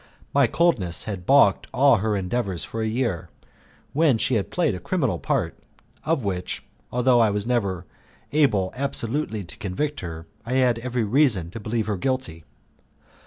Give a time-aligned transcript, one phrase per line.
[0.33, 3.29] My coldness had baulked all her endeavours for a year,
[3.93, 5.55] when she played a criminal part,
[6.03, 7.85] of which, though I was never
[8.31, 12.45] able absolutely to convict her, I had every reason to believe her guilty.